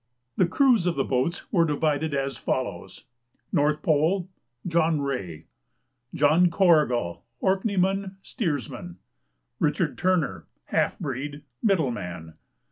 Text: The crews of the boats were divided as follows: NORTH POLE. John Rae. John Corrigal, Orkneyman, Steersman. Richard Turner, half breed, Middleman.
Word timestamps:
The 0.35 0.47
crews 0.47 0.87
of 0.87 0.95
the 0.95 1.03
boats 1.03 1.45
were 1.51 1.63
divided 1.63 2.15
as 2.15 2.35
follows: 2.35 3.03
NORTH 3.51 3.83
POLE. 3.83 4.29
John 4.65 4.99
Rae. 4.99 5.45
John 6.15 6.49
Corrigal, 6.49 7.23
Orkneyman, 7.39 8.15
Steersman. 8.23 8.97
Richard 9.59 9.99
Turner, 9.99 10.47
half 10.65 10.97
breed, 10.97 11.43
Middleman. 11.61 12.33